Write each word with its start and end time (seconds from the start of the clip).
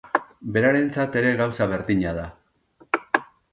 Berarentzat 0.55 1.17
ere 1.21 1.35
gauza 1.43 1.69
berdina 1.75 2.17
da. 2.21 2.25